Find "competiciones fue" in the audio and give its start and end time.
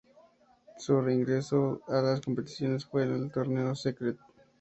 2.21-3.03